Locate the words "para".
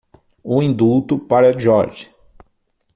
1.19-1.51